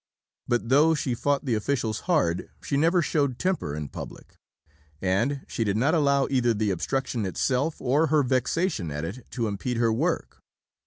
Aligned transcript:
But, 0.47 0.69
though 0.69 0.95
she 0.95 1.13
fought 1.13 1.45
the 1.45 1.53
officials 1.53 1.99
hard, 2.09 2.49
she 2.63 2.75
never 2.75 3.03
showed 3.03 3.37
temper 3.37 3.75
in 3.75 3.87
public, 3.89 4.35
and 4.99 5.45
she 5.47 5.63
did 5.63 5.77
not 5.77 5.93
allow 5.93 6.27
either 6.31 6.55
the 6.55 6.71
obstruction 6.71 7.23
itself 7.23 7.79
or 7.79 8.07
her 8.07 8.23
vexation 8.23 8.89
at 8.89 9.05
it 9.05 9.27
to 9.29 9.47
impede 9.47 9.77
her 9.77 9.93
work. 9.93 10.41